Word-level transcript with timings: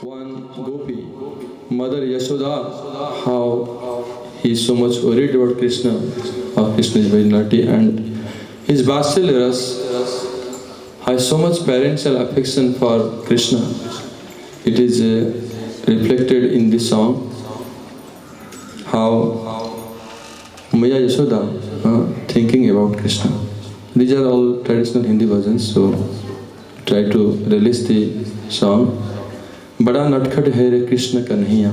one 0.00 0.48
gopi, 0.54 1.02
Mother 1.70 2.00
Yashoda, 2.02 3.24
how 3.24 4.04
he 4.40 4.52
is 4.52 4.66
so 4.66 4.74
much 4.74 4.96
worried 5.02 5.34
about 5.34 5.58
Krishna, 5.58 5.92
how 6.56 6.72
Krishna 6.74 7.00
is 7.02 7.06
very 7.08 7.24
naughty, 7.24 7.66
and 7.66 7.98
his 8.66 8.86
Vatsalya 8.86 9.46
Ras 9.46 11.04
has 11.06 11.28
so 11.28 11.38
much 11.38 11.64
parental 11.64 12.16
affection 12.22 12.74
for 12.74 13.24
Krishna. 13.26 13.58
It 14.64 14.78
is 14.78 15.00
uh, 15.00 15.90
reflected 15.90 16.52
in 16.52 16.70
this 16.70 16.88
song, 16.88 17.30
how 18.86 19.78
Maya 20.72 21.00
Yashoda 21.00 21.42
uh, 21.84 22.26
thinking 22.28 22.70
about 22.70 22.98
Krishna. 22.98 23.30
These 23.94 24.12
are 24.12 24.24
all 24.24 24.62
traditional 24.64 25.04
Hindi 25.04 25.26
versions, 25.26 25.74
so 25.74 25.92
try 26.86 27.08
to 27.10 27.36
release 27.46 27.86
the 27.86 28.24
song. 28.48 29.08
बड़ा 29.84 30.08
नटखट 30.08 30.48
है 30.48 30.70
रे 30.70 30.80
कृष्ण 30.80 31.22
कन्हैया। 31.22 31.72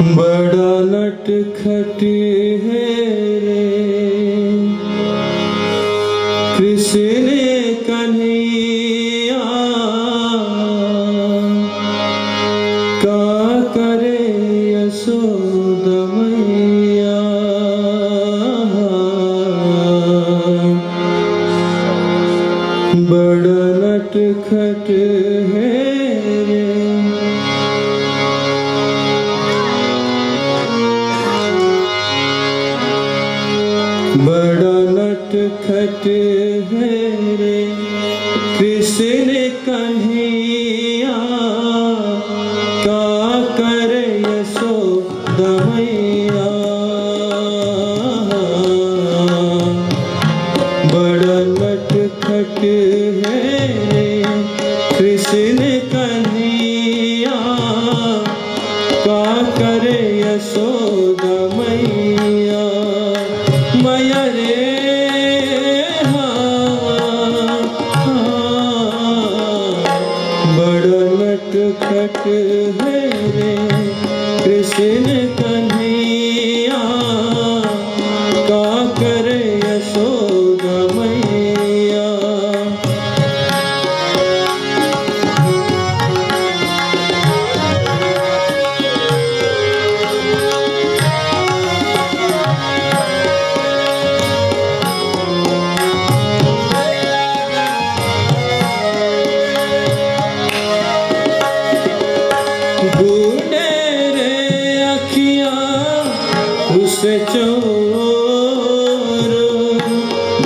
बड़ा 0.00 0.72
नटखट 0.90 2.02
है 2.62 2.88
रे। 3.40 3.64
कृष्ण 6.58 7.26
कन्हैया 7.86 9.44
का 13.04 13.60
करे 13.76 14.20
यशोद 14.72 15.86
मैया? 16.12 17.22
बड़ा 23.10 23.62
नटखट 23.82 24.90
है 25.52 25.70
रे। 26.44 26.64
नटखट 35.68 36.06
है 36.72 37.36
रे। 37.36 37.60
कृष्ण 38.58 39.32
कन्हैया? 39.66 41.16
का 42.86 43.06
कर 43.58 43.92
यशोद 44.26 45.40
मैया 45.70 46.46
बड़ा 50.92 51.40
नटखट 51.50 52.62
है 53.26 53.42
कृष्ण 54.98 55.58
कन्हैया? 55.92 57.40
का 59.06 59.26
कर 59.58 59.86
यशोद 60.20 61.05
नटखट 72.06 72.26
है 72.80 72.98
रे 73.36 73.54
कृष्ण 74.44 75.25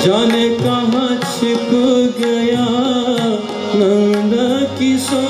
जाने 0.05 0.49
कहाँ 0.59 1.09
छिप 1.23 1.69
गया 2.19 2.67
नंद 3.81 4.35
किशोर 4.79 5.29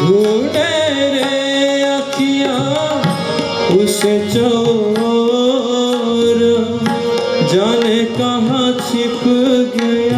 ढूंढे 0.00 0.72
रे 1.14 1.82
अखियाँ 1.92 2.58
उसे 3.82 4.14
चोर। 4.32 6.38
जाने 7.52 8.04
कहाँ 8.18 8.66
छिप 8.80 9.20
गया 9.76 10.09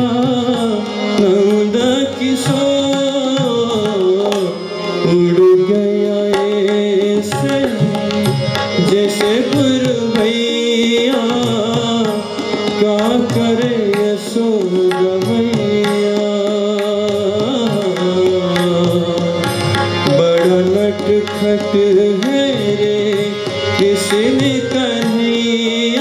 जैसे 9.03 9.31
गुरु 9.53 9.95
का 12.83 12.99
करे 13.33 13.71
यशोद 13.95 14.95
मैया? 15.25 16.29
बड़ा 20.19 20.61
नटखट 20.69 21.75
है 22.25 22.47
रे 22.81 22.95
किसने 23.79 24.53
कन्हैया 24.75 25.92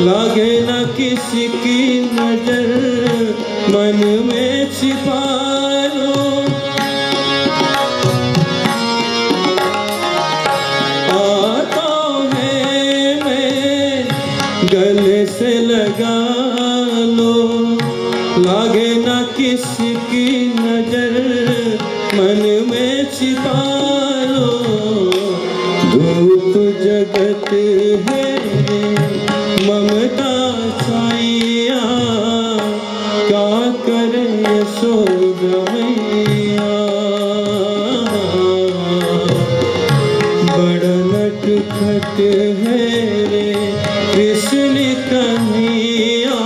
लागे 0.00 0.52
न 0.60 0.70
किसी 0.96 1.46
की 1.62 1.80
नज़र, 2.14 2.68
मन 3.72 3.98
में 4.26 4.72
छिपा 4.72 5.20
लो 5.94 6.16
हाथों 11.10 12.24
है 12.32 13.14
मैं 13.24 14.04
गले 14.72 15.24
से 15.26 15.52
लगा 15.66 16.18
लो। 17.16 17.36
लागे 18.46 18.90
न 18.98 19.22
किसी 19.36 19.94
की 20.10 20.28
नज़र, 20.58 21.12
मन 22.14 22.42
में 22.70 23.10
छिपा 23.12 23.60
लो 24.30 24.50
धूप 25.92 26.41
जगत 27.02 27.48
है। 28.06 28.26
ममता 29.66 30.34
साइया 30.80 31.86
का 33.30 33.48
कर 33.86 34.14
सो 34.74 34.92
गैया 35.40 36.68
बड़ा 40.52 40.94
खट 41.72 42.20
है 42.60 42.84
रे 43.32 43.48
कृष्ण 44.14 44.74
कन्हैया। 45.10 46.38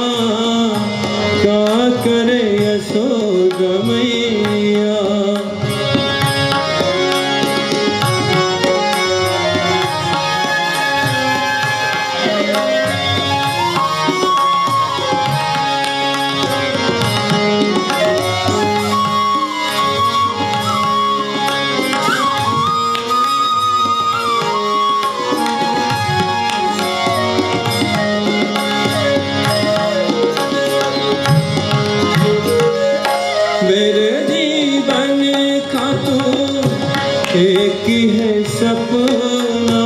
एक 37.76 37.88
ही 37.88 38.44
सपना। 38.44 39.82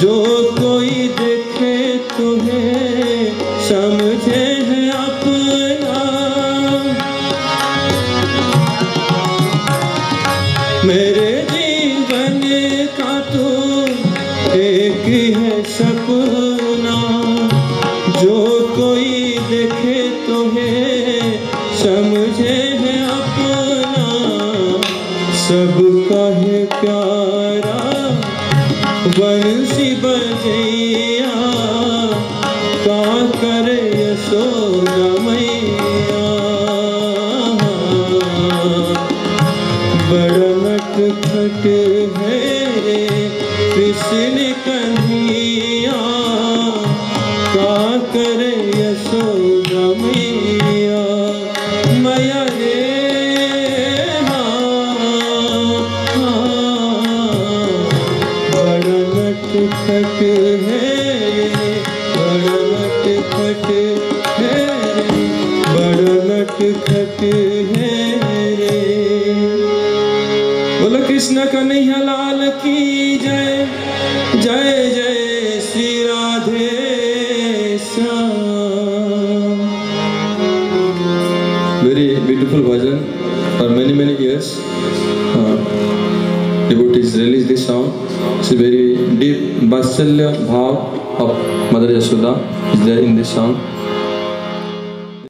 जो 0.00 0.24
कोई 0.60 0.90
देखे 0.90 1.98
तुम्हें, 1.98 3.32
समझे 3.68 4.44
है 4.68 4.90
अपना। 4.90 5.98
मेरे 10.84 11.46
जीवन 11.50 12.40
का 13.00 13.20
तू 13.20 13.46
एक 14.58 15.02
ही 15.04 15.34
सपना। 15.72 16.98
जो 18.22 18.66
कोई 18.76 19.38
देखे 19.50 20.10
तुम्हें, 20.26 21.40
समझे 21.76 22.58
है 22.80 23.08
अपना। 23.08 23.78
सबका 25.48 26.17
प्यारा 26.80 27.80
बंसी 29.18 29.88
बजैया 30.02 31.34
का 32.84 33.02
करे 33.40 33.80
यशोदा 34.02 35.08
मैया। 35.24 36.22
बड़ा 40.10 40.50
नटखट 40.62 41.66
है 42.20 42.40
रे 42.86 43.02
कृष्ण 43.74 44.36
कन्हैया। 44.66 45.47
नटखट 59.88 60.20
है 60.20 60.32
रे 60.64 61.68
बड़ा 62.14 62.56
नटखट 62.70 63.62
है 63.68 63.84
रे 64.40 65.22
बड़ा 65.74 66.14
नटखट 66.28 67.20
है 67.76 67.92
रे 68.60 68.76
कृष्ण 71.06 71.44
कन्हैया 71.52 71.98
लाल 72.02 72.40
की 72.64 72.76
जय 73.18 73.66
जय 74.42 74.68
जय 74.96 75.60
Shri 75.70 75.88
Radhe 76.08 76.68
Shyam. 77.88 78.36
Very 81.82 82.08
beautiful 82.28 82.62
bhajan 82.68 82.98
for 83.58 83.68
many 83.70 83.94
many 84.02 84.14
years 84.24 84.48
released 87.18 87.48
this 87.48 87.66
song. 87.66 87.84
It's 88.38 88.50
a 88.52 88.56
very 88.56 89.16
deep 89.16 89.62
vasalya 89.72 90.32
bhav 90.46 90.98
of 91.20 91.72
mother 91.72 91.88
yashoda 91.88 92.32
is 92.74 92.84
there 92.84 93.00
in 93.00 93.16
this 93.16 93.34
song 93.34 93.77